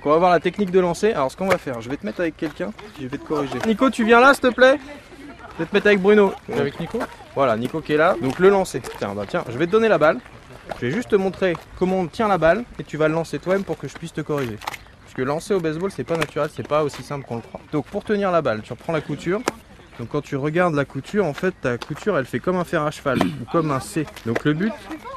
Donc 0.00 0.06
on 0.06 0.14
va 0.14 0.18
voir 0.18 0.30
la 0.30 0.40
technique 0.40 0.70
de 0.70 0.80
lancer. 0.80 1.12
Alors 1.12 1.30
ce 1.30 1.36
qu'on 1.36 1.46
va 1.46 1.58
faire, 1.58 1.82
je 1.82 1.90
vais 1.90 1.98
te 1.98 2.06
mettre 2.06 2.20
avec 2.20 2.34
quelqu'un, 2.34 2.70
je 2.98 3.06
vais 3.06 3.18
te 3.18 3.22
corriger. 3.22 3.58
Nico, 3.66 3.90
tu 3.90 4.02
viens 4.02 4.18
là 4.18 4.32
s'il 4.32 4.44
te 4.44 4.54
plaît? 4.54 4.80
Je 5.52 5.58
vais 5.58 5.66
te 5.66 5.76
mettre 5.76 5.88
avec 5.88 6.00
Bruno. 6.00 6.32
Avec 6.50 6.80
Nico? 6.80 7.00
Voilà, 7.34 7.54
Nico 7.58 7.82
qui 7.82 7.92
est 7.92 7.98
là. 7.98 8.16
Donc 8.22 8.38
le 8.38 8.48
lancer. 8.48 8.80
Tiens, 8.96 9.12
bah 9.14 9.24
tiens, 9.28 9.44
je 9.50 9.58
vais 9.58 9.66
te 9.66 9.72
donner 9.72 9.88
la 9.88 9.98
balle. 9.98 10.18
Je 10.76 10.86
vais 10.86 10.90
juste 10.90 11.10
te 11.10 11.16
montrer 11.16 11.54
comment 11.78 12.00
on 12.00 12.06
tient 12.06 12.28
la 12.28 12.38
balle 12.38 12.64
et 12.78 12.84
tu 12.84 12.96
vas 12.96 13.08
le 13.08 13.14
lancer 13.14 13.38
toi-même 13.38 13.62
pour 13.62 13.76
que 13.76 13.88
je 13.88 13.92
puisse 13.92 14.14
te 14.14 14.22
corriger. 14.22 14.56
Parce 15.02 15.12
que 15.12 15.20
lancer 15.20 15.52
au 15.52 15.60
baseball, 15.60 15.90
c'est 15.90 16.04
pas 16.04 16.16
naturel, 16.16 16.48
c'est 16.50 16.66
pas 16.66 16.82
aussi 16.82 17.02
simple 17.02 17.26
qu'on 17.26 17.36
le 17.36 17.42
croit. 17.42 17.60
Donc 17.70 17.84
pour 17.84 18.02
tenir 18.02 18.30
la 18.30 18.40
balle, 18.40 18.62
tu 18.62 18.72
reprends 18.72 18.94
la 18.94 19.02
couture. 19.02 19.42
Donc 19.98 20.08
quand 20.08 20.22
tu 20.22 20.36
regardes 20.36 20.74
la 20.74 20.86
couture, 20.86 21.26
en 21.26 21.34
fait, 21.34 21.54
ta 21.60 21.76
couture, 21.76 22.16
elle 22.16 22.24
fait 22.24 22.40
comme 22.40 22.56
un 22.56 22.64
fer 22.64 22.82
à 22.84 22.90
cheval 22.90 23.18
ou 23.18 23.44
comme 23.52 23.70
un 23.70 23.80
C. 23.80 24.06
Donc 24.24 24.46
le 24.46 24.54
but, 24.54 24.72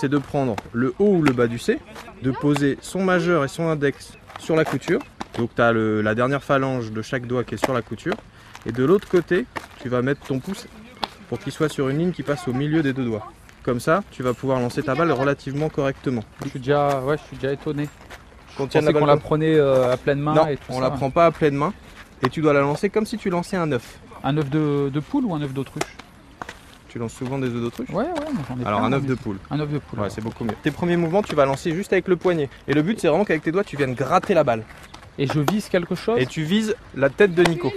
c'est 0.00 0.08
de 0.08 0.18
prendre 0.18 0.54
le 0.72 0.94
haut 1.00 1.16
ou 1.16 1.22
le 1.22 1.32
bas 1.32 1.48
du 1.48 1.58
C, 1.58 1.80
de 2.22 2.30
poser 2.30 2.78
son 2.80 3.02
majeur 3.02 3.42
et 3.44 3.48
son 3.48 3.66
index 3.66 4.12
sur 4.38 4.56
la 4.56 4.64
couture. 4.64 5.00
Donc 5.36 5.50
tu 5.54 5.62
as 5.62 5.72
la 5.72 6.14
dernière 6.14 6.42
phalange 6.42 6.90
de 6.92 7.02
chaque 7.02 7.26
doigt 7.26 7.44
qui 7.44 7.54
est 7.54 7.64
sur 7.64 7.74
la 7.74 7.82
couture. 7.82 8.14
Et 8.66 8.72
de 8.72 8.84
l'autre 8.84 9.08
côté, 9.08 9.46
tu 9.80 9.88
vas 9.88 10.02
mettre 10.02 10.22
ton 10.26 10.40
pouce 10.40 10.66
pour 11.28 11.38
qu'il 11.38 11.52
soit 11.52 11.68
sur 11.68 11.88
une 11.88 11.98
ligne 11.98 12.12
qui 12.12 12.22
passe 12.22 12.48
au 12.48 12.52
milieu 12.52 12.82
des 12.82 12.92
deux 12.92 13.04
doigts. 13.04 13.30
Comme 13.62 13.80
ça, 13.80 14.02
tu 14.10 14.22
vas 14.22 14.34
pouvoir 14.34 14.60
lancer 14.60 14.82
ta 14.82 14.94
balle 14.94 15.12
relativement 15.12 15.68
correctement. 15.68 16.24
Je 16.44 16.48
suis 16.48 16.58
déjà, 16.58 17.00
ouais, 17.00 17.16
je 17.18 17.22
suis 17.24 17.36
déjà 17.36 17.52
étonné. 17.52 17.88
Je 18.52 18.56
pensais 18.64 18.80
la 18.80 18.92
qu'on 18.92 19.04
la 19.06 19.16
prenait 19.16 19.54
euh, 19.56 19.92
à 19.92 19.96
pleine 19.96 20.20
main 20.20 20.34
Non, 20.34 20.46
et 20.46 20.56
tout 20.56 20.62
on 20.70 20.76
ça. 20.76 20.80
la 20.80 20.90
prend 20.90 21.10
pas 21.10 21.26
à 21.26 21.30
pleine 21.30 21.54
main. 21.54 21.72
Et 22.24 22.30
tu 22.30 22.40
dois 22.40 22.52
la 22.52 22.60
lancer 22.60 22.88
comme 22.90 23.06
si 23.06 23.18
tu 23.18 23.30
lançais 23.30 23.56
un 23.56 23.70
œuf. 23.70 23.98
Un 24.24 24.36
œuf 24.38 24.48
de, 24.50 24.88
de 24.92 25.00
poule 25.00 25.24
ou 25.26 25.34
un 25.34 25.42
œuf 25.42 25.52
d'autruche? 25.52 25.84
Tu 26.98 27.02
lances 27.02 27.14
souvent 27.14 27.38
des 27.38 27.46
œufs 27.46 27.62
d'autruche 27.62 27.90
Ouais, 27.90 28.06
ouais, 28.06 28.06
moi 28.08 28.42
j'en 28.48 28.58
ai 28.60 28.66
Alors 28.66 28.80
plein, 28.80 28.88
un 28.88 28.92
œuf 28.92 29.06
de 29.06 29.14
poule. 29.14 29.36
Un 29.52 29.60
œuf 29.60 29.70
de 29.70 29.78
poule. 29.78 30.00
Ouais, 30.00 30.10
c'est 30.10 30.20
beaucoup 30.20 30.42
mieux. 30.42 30.56
Tes 30.64 30.72
premiers 30.72 30.96
mouvements, 30.96 31.22
tu 31.22 31.36
vas 31.36 31.44
lancer 31.44 31.72
juste 31.72 31.92
avec 31.92 32.08
le 32.08 32.16
poignet. 32.16 32.50
Et 32.66 32.74
le 32.74 32.82
but, 32.82 32.98
c'est 32.98 33.06
vraiment 33.06 33.24
qu'avec 33.24 33.44
tes 33.44 33.52
doigts, 33.52 33.62
tu 33.62 33.76
viennes 33.76 33.94
gratter 33.94 34.34
la 34.34 34.42
balle. 34.42 34.64
Et 35.16 35.28
je 35.28 35.38
vise 35.38 35.68
quelque 35.68 35.94
chose 35.94 36.18
Et 36.18 36.26
tu 36.26 36.42
vises 36.42 36.74
la 36.96 37.08
tête 37.08 37.36
de 37.36 37.44
Nico. 37.44 37.72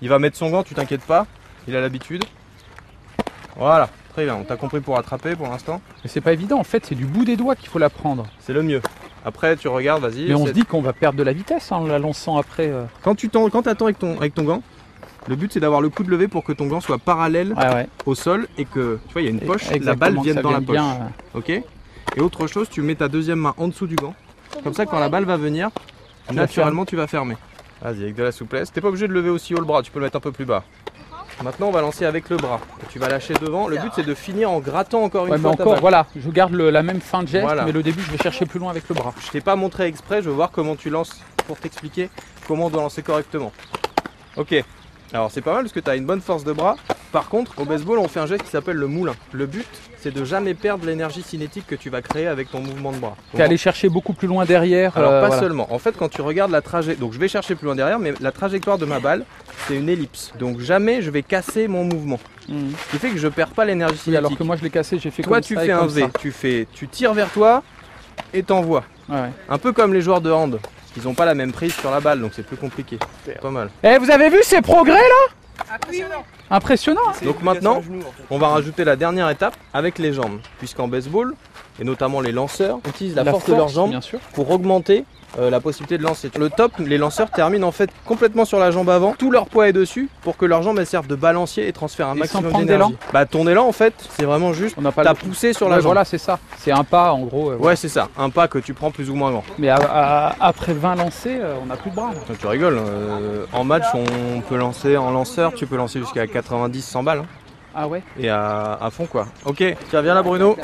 Il 0.00 0.08
va 0.08 0.18
mettre 0.18 0.38
son 0.38 0.48
gant, 0.48 0.62
tu 0.62 0.72
t'inquiètes 0.72 1.04
pas. 1.04 1.26
Il 1.68 1.76
a 1.76 1.82
l'habitude. 1.82 2.24
Voilà, 3.54 3.90
très 4.14 4.24
bien. 4.24 4.36
On 4.36 4.44
t'a 4.44 4.56
compris 4.56 4.80
pour 4.80 4.96
attraper 4.96 5.36
pour 5.36 5.48
l'instant. 5.48 5.82
Mais 6.02 6.08
c'est 6.08 6.22
pas 6.22 6.32
évident, 6.32 6.58
en 6.58 6.64
fait, 6.64 6.86
c'est 6.86 6.94
du 6.94 7.04
bout 7.04 7.26
des 7.26 7.36
doigts 7.36 7.54
qu'il 7.54 7.68
faut 7.68 7.78
la 7.78 7.90
prendre. 7.90 8.26
C'est 8.40 8.54
le 8.54 8.62
mieux. 8.62 8.80
Après, 9.26 9.56
tu 9.56 9.68
regardes, 9.68 10.00
vas-y. 10.02 10.26
Mais 10.26 10.34
on 10.34 10.46
se 10.46 10.52
dit 10.52 10.62
qu'on 10.62 10.80
va 10.80 10.94
perdre 10.94 11.18
de 11.18 11.22
la 11.22 11.34
vitesse 11.34 11.70
en 11.70 11.84
la 11.84 11.98
lançant 11.98 12.38
après. 12.38 12.68
euh. 12.68 12.84
Quand 13.02 13.14
tu 13.14 13.26
attends 13.26 13.84
avec 13.84 13.98
ton, 13.98 14.16
avec 14.16 14.32
ton 14.32 14.44
gant, 14.44 14.62
le 15.28 15.36
but 15.36 15.52
c'est 15.52 15.60
d'avoir 15.60 15.80
le 15.80 15.88
coup 15.88 16.02
de 16.04 16.10
lever 16.10 16.28
pour 16.28 16.44
que 16.44 16.52
ton 16.52 16.66
gant 16.66 16.80
soit 16.80 16.98
parallèle 16.98 17.52
Ouais, 17.54 17.74
ouais. 17.74 17.88
au 18.06 18.14
sol 18.14 18.46
et 18.58 18.64
que 18.64 18.98
tu 19.08 19.12
vois, 19.12 19.22
il 19.22 19.24
y 19.24 19.28
a 19.28 19.30
une 19.30 19.40
poche, 19.40 19.68
la 19.68 19.76
Exactement, 19.76 19.96
balle 19.96 20.16
que 20.16 20.20
vienne 20.22 20.40
dans 20.42 20.50
la 20.50 20.60
poche. 20.60 20.66
bien, 20.76 20.84
euh. 21.34 21.38
Ok 21.38 21.50
Et 21.50 22.20
autre 22.20 22.46
chose, 22.46 22.68
tu 22.70 22.82
mets 22.82 22.94
ta 22.94 23.08
deuxième 23.08 23.40
main 23.40 23.54
en 23.56 23.68
dessous 23.68 23.86
du 23.86 23.96
gant. 23.96 24.14
Comme 24.62 24.74
ça, 24.74 24.86
quand 24.86 24.98
la 24.98 25.08
balle 25.08 25.24
va 25.24 25.36
venir, 25.36 25.70
naturellement 26.32 26.84
tu 26.84 26.96
vas 26.96 27.06
fermer. 27.06 27.36
Vas-y, 27.82 28.02
avec 28.04 28.14
de 28.14 28.22
la 28.22 28.32
souplesse. 28.32 28.72
T'es 28.72 28.80
pas 28.80 28.88
obligé 28.88 29.06
de 29.06 29.12
lever 29.12 29.28
aussi 29.30 29.54
haut 29.54 29.58
le 29.58 29.64
bras, 29.66 29.82
tu 29.82 29.90
peux 29.90 29.98
le 29.98 30.06
mettre 30.06 30.16
un 30.16 30.20
peu 30.20 30.32
plus 30.32 30.44
bas. 30.46 30.62
Maintenant, 31.44 31.66
on 31.66 31.70
va 31.70 31.82
lancer 31.82 32.06
avec 32.06 32.30
le 32.30 32.38
bras. 32.38 32.58
Tu 32.88 32.98
vas 32.98 33.08
lâcher 33.10 33.34
devant. 33.34 33.68
Le 33.68 33.76
but 33.76 33.90
c'est 33.94 34.06
de 34.06 34.14
finir 34.14 34.50
en 34.50 34.58
grattant 34.60 35.02
encore 35.02 35.26
une 35.26 35.32
Ouais, 35.32 35.36
mais 35.36 35.42
fois 35.42 35.54
ta 35.54 35.62
encore, 35.64 35.72
balle. 35.74 35.80
voilà, 35.82 36.06
je 36.16 36.30
garde 36.30 36.54
le- 36.54 36.70
la 36.70 36.82
même 36.82 37.00
fin 37.02 37.22
de 37.22 37.28
geste, 37.28 37.44
Voilà. 37.44 37.64
mais 37.66 37.72
le 37.72 37.82
début, 37.82 38.00
je 38.00 38.10
vais 38.10 38.16
chercher 38.16 38.46
plus 38.46 38.58
loin 38.58 38.70
avec 38.70 38.88
le 38.88 38.94
bras. 38.94 39.12
Je 39.22 39.30
t'ai 39.30 39.42
pas 39.42 39.54
montré 39.54 39.84
exprès, 39.84 40.22
je 40.22 40.30
veux 40.30 40.34
voir 40.34 40.50
comment 40.50 40.76
tu 40.76 40.88
lances 40.88 41.20
pour 41.46 41.58
t'expliquer 41.58 42.08
comment 42.48 42.66
on 42.66 42.70
doit 42.70 42.80
lancer 42.80 43.02
correctement. 43.02 43.52
Ok, 44.38 44.54
alors 45.12 45.30
c'est 45.30 45.40
pas 45.40 45.52
mal 45.52 45.62
parce 45.62 45.72
que 45.72 45.80
tu 45.80 45.90
as 45.90 45.96
une 45.96 46.06
bonne 46.06 46.20
force 46.20 46.44
de 46.44 46.52
bras. 46.52 46.76
Par 47.12 47.28
contre, 47.28 47.58
au 47.58 47.64
baseball, 47.64 47.98
on 47.98 48.08
fait 48.08 48.20
un 48.20 48.26
geste 48.26 48.42
qui 48.42 48.50
s'appelle 48.50 48.76
le 48.76 48.88
moulin. 48.88 49.14
Le 49.32 49.46
but, 49.46 49.66
c'est 49.98 50.12
de 50.12 50.24
jamais 50.24 50.54
perdre 50.54 50.84
l'énergie 50.84 51.22
cinétique 51.22 51.66
que 51.66 51.74
tu 51.74 51.88
vas 51.88 52.02
créer 52.02 52.26
avec 52.26 52.50
ton 52.50 52.60
mouvement 52.60 52.92
de 52.92 52.98
bras. 52.98 53.16
T'es 53.34 53.42
allé 53.42 53.56
chercher 53.56 53.88
beaucoup 53.88 54.12
plus 54.12 54.28
loin 54.28 54.44
derrière. 54.44 54.96
Alors 54.96 55.12
euh, 55.12 55.20
pas 55.20 55.28
voilà. 55.28 55.42
seulement. 55.42 55.72
En 55.72 55.78
fait, 55.78 55.96
quand 55.96 56.08
tu 56.08 56.20
regardes 56.20 56.50
la 56.50 56.60
trajectoire, 56.60 57.00
donc 57.00 57.14
je 57.14 57.18
vais 57.18 57.28
chercher 57.28 57.54
plus 57.54 57.66
loin 57.66 57.74
derrière, 57.74 57.98
mais 57.98 58.12
la 58.20 58.32
trajectoire 58.32 58.78
de 58.78 58.84
ma 58.84 59.00
balle, 59.00 59.24
c'est 59.66 59.76
une 59.76 59.88
ellipse. 59.88 60.32
Donc 60.38 60.60
jamais 60.60 61.00
je 61.00 61.10
vais 61.10 61.22
casser 61.22 61.68
mon 61.68 61.84
mouvement. 61.84 62.18
Mhm. 62.48 62.72
Ce 62.86 62.90
qui 62.90 62.98
fait 62.98 63.10
que 63.10 63.18
je 63.18 63.28
perds 63.28 63.50
pas 63.52 63.64
l'énergie 63.64 63.96
cinétique. 63.96 64.18
alors 64.18 64.36
que 64.36 64.44
moi, 64.44 64.56
je 64.56 64.62
l'ai 64.62 64.70
cassé, 64.70 64.98
j'ai 64.98 65.10
fait 65.10 65.22
Toi, 65.22 65.38
comme 65.38 65.44
tu 65.44 65.54
ça 65.54 65.60
fais 65.62 65.72
un 65.72 65.86
V, 65.86 66.06
tu 66.20 66.32
fais, 66.32 66.66
tu 66.72 66.88
tires 66.88 67.14
vers 67.14 67.30
toi 67.30 67.62
et 68.34 68.42
t'envoies. 68.42 68.84
Ouais, 69.08 69.14
ouais. 69.16 69.30
Un 69.48 69.58
peu 69.58 69.72
comme 69.72 69.94
les 69.94 70.02
joueurs 70.02 70.20
de 70.20 70.30
hand. 70.30 70.58
Ils 70.96 71.04
n'ont 71.04 71.14
pas 71.14 71.26
la 71.26 71.34
même 71.34 71.52
prise 71.52 71.74
sur 71.74 71.90
la 71.90 72.00
balle, 72.00 72.20
donc 72.20 72.32
c'est 72.34 72.46
plus 72.46 72.56
compliqué. 72.56 72.98
Pas 73.40 73.50
mal. 73.50 73.70
Eh, 73.82 73.98
vous 73.98 74.10
avez 74.10 74.30
vu 74.30 74.38
ces 74.42 74.62
progrès 74.62 74.94
là? 74.94 75.74
Impressionnant. 75.74 76.24
Hein 76.50 77.12
Donc 77.24 77.42
maintenant, 77.42 77.82
on 78.30 78.38
va 78.38 78.48
rajouter 78.48 78.84
la 78.84 78.96
dernière 78.96 79.28
étape 79.30 79.56
avec 79.74 79.98
les 79.98 80.12
jambes. 80.12 80.38
Puisqu'en 80.58 80.88
baseball, 80.88 81.34
et 81.80 81.84
notamment 81.84 82.20
les 82.20 82.32
lanceurs, 82.32 82.78
utilisent 82.88 83.14
la, 83.16 83.24
force, 83.24 83.46
de 83.46 83.54
leurs 83.54 83.68
jambes 83.68 83.90
bien 83.90 84.00
sûr. 84.00 84.18
pour 84.34 84.50
augmenter 84.50 85.04
euh, 85.38 85.50
la 85.50 85.60
possibilité 85.60 85.98
de 85.98 86.02
lancer. 86.02 86.30
Le 86.38 86.48
top, 86.48 86.72
les 86.78 86.96
lanceurs 86.96 87.30
terminent 87.30 87.66
en 87.66 87.72
fait 87.72 87.90
complètement 88.06 88.46
sur 88.46 88.58
la 88.58 88.70
jambe 88.70 88.88
avant, 88.88 89.12
tout 89.12 89.30
leur 89.30 89.46
poids 89.48 89.68
est 89.68 89.72
dessus 89.74 90.08
pour 90.22 90.38
que 90.38 90.46
leurs 90.46 90.62
jambes 90.62 90.78
elles 90.78 90.86
servent 90.86 91.08
de 91.08 91.14
balancier 91.16 91.68
et 91.68 91.72
transfèrent 91.74 92.08
un 92.08 92.14
Et 92.16 92.20
maximum 92.20 92.52
d'énergie. 92.64 92.96
Bah 93.12 93.26
ton 93.26 93.46
élan 93.46 93.66
en 93.66 93.72
fait, 93.72 93.92
c'est 94.16 94.24
vraiment 94.24 94.54
juste 94.54 94.76
On 94.78 94.82
n'a 94.82 94.92
pas 94.92 95.02
t'as 95.04 95.12
poussé 95.14 95.52
sur 95.52 95.68
la 95.68 95.76
jambe. 95.76 95.86
Voilà, 95.86 96.06
c'est 96.06 96.16
ça. 96.16 96.38
C'est 96.58 96.70
un 96.72 96.84
pas 96.84 97.12
en 97.12 97.24
gros. 97.24 97.50
euh, 97.50 97.56
Ouais, 97.58 97.76
c'est 97.76 97.88
ça, 97.90 98.08
un 98.16 98.30
pas 98.30 98.48
que 98.48 98.58
tu 98.58 98.72
prends 98.72 98.90
plus 98.90 99.10
ou 99.10 99.14
moins 99.14 99.30
grand. 99.30 99.44
Mais 99.58 99.68
à- 99.68 99.76
à- 99.76 100.36
après 100.40 100.72
20 100.72 100.94
lancés, 100.94 101.36
euh, 101.38 101.56
on 101.62 101.66
n'a 101.66 101.76
plus 101.76 101.90
de 101.90 101.96
bras. 101.96 102.12
là. 102.14 102.34
Tu 102.38 102.46
rigoles, 102.46 102.80
en 103.52 103.64
match 103.64 103.84
on 103.92 104.40
peut 104.40 104.56
lancer 104.56 104.96
en 104.96 105.10
lanceur, 105.10 105.52
tu 105.52 105.66
peux 105.66 105.76
lancer 105.76 105.98
jusqu'à 106.00 106.26
90-100 106.40 107.04
balles. 107.04 107.18
hein. 107.20 107.26
Ah 107.78 107.88
ouais 107.88 108.02
et 108.18 108.30
à, 108.30 108.72
à 108.80 108.88
fond 108.88 109.04
quoi. 109.04 109.26
Ok, 109.44 109.62
tiens 109.90 110.00
viens 110.00 110.14
là 110.14 110.22
Bruno. 110.22 110.56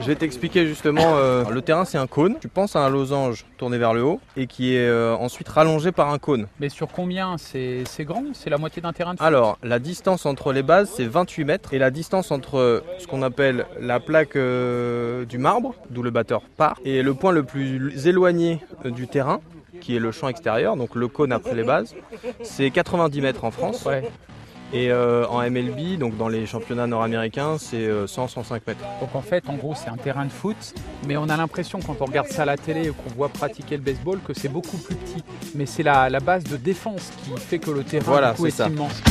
Je 0.00 0.06
vais 0.08 0.16
t'expliquer 0.16 0.66
justement. 0.66 1.14
euh, 1.14 1.44
le 1.48 1.62
terrain 1.62 1.84
c'est 1.84 1.98
un 1.98 2.08
cône. 2.08 2.34
Tu 2.40 2.48
penses 2.48 2.74
à 2.74 2.80
un 2.80 2.88
losange 2.90 3.44
tourné 3.58 3.78
vers 3.78 3.94
le 3.94 4.02
haut 4.02 4.18
et 4.36 4.48
qui 4.48 4.74
est 4.74 4.88
euh, 4.88 5.14
ensuite 5.14 5.48
rallongé 5.48 5.92
par 5.92 6.10
un 6.12 6.18
cône. 6.18 6.48
Mais 6.58 6.68
sur 6.68 6.88
combien? 6.88 7.36
C'est 7.38 7.84
grand 8.00 8.24
C'est 8.32 8.50
la 8.50 8.58
moitié 8.58 8.82
d'un 8.82 8.92
terrain 8.92 9.14
de 9.14 9.18
foot? 9.20 9.24
Alors 9.26 9.56
la 9.62 9.78
distance 9.78 10.26
entre 10.26 10.52
les 10.52 10.64
bases 10.64 10.90
c'est 10.96 11.06
28 11.06 11.44
mètres 11.44 11.74
et 11.74 11.78
la 11.78 11.92
distance 11.92 12.32
entre 12.32 12.82
ce 12.98 13.06
qu'on 13.06 13.22
appelle 13.22 13.64
la 13.80 14.00
plaque 14.00 14.34
euh, 14.34 15.24
du 15.24 15.38
marbre, 15.38 15.76
d'où 15.90 16.02
le 16.02 16.10
batteur 16.10 16.42
part, 16.56 16.80
et 16.84 17.02
le 17.02 17.14
point 17.14 17.30
le 17.30 17.44
plus 17.44 18.08
éloigné 18.08 18.58
euh, 18.84 18.90
du 18.90 19.06
terrain 19.06 19.38
qui 19.80 19.94
est 19.94 20.00
le 20.00 20.10
champ 20.10 20.26
extérieur, 20.28 20.76
donc 20.76 20.96
le 20.96 21.06
cône 21.08 21.30
après 21.32 21.54
les 21.54 21.64
bases, 21.64 21.94
c'est 22.42 22.70
90 22.70 23.20
mètres 23.20 23.44
en 23.44 23.50
France. 23.52 23.84
Ouais. 23.84 24.02
Et 24.74 24.90
euh, 24.90 25.26
en 25.28 25.42
MLB, 25.42 25.98
donc 25.98 26.16
dans 26.16 26.28
les 26.28 26.46
championnats 26.46 26.86
nord-américains, 26.86 27.56
c'est 27.58 27.76
euh, 27.84 28.06
100-105 28.06 28.60
mètres. 28.66 28.80
Donc 29.00 29.14
en 29.14 29.20
fait, 29.20 29.44
en 29.48 29.54
gros, 29.54 29.74
c'est 29.74 29.90
un 29.90 29.98
terrain 29.98 30.24
de 30.24 30.30
foot, 30.30 30.56
mais 31.06 31.16
on 31.18 31.28
a 31.28 31.36
l'impression 31.36 31.78
quand 31.86 31.96
on 32.00 32.06
regarde 32.06 32.28
ça 32.28 32.42
à 32.42 32.46
la 32.46 32.56
télé 32.56 32.88
ou 32.88 32.94
qu'on 32.94 33.10
voit 33.14 33.28
pratiquer 33.28 33.76
le 33.76 33.82
baseball 33.82 34.20
que 34.26 34.32
c'est 34.32 34.48
beaucoup 34.48 34.78
plus 34.78 34.94
petit. 34.94 35.22
Mais 35.54 35.66
c'est 35.66 35.82
la, 35.82 36.08
la 36.08 36.20
base 36.20 36.44
de 36.44 36.56
défense 36.56 37.10
qui 37.22 37.38
fait 37.38 37.58
que 37.58 37.70
le 37.70 37.84
terrain 37.84 38.04
Voilà, 38.06 38.30
du 38.30 38.36
coup, 38.36 38.42
c'est 38.44 38.48
est 38.48 38.50
ça. 38.52 38.68
immense. 38.68 39.02